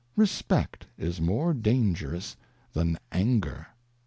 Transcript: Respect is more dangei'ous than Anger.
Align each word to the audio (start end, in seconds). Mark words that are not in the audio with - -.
Respect 0.15 0.87
is 0.97 1.21
more 1.21 1.53
dangei'ous 1.53 2.35
than 2.73 2.97
Anger. 3.11 3.67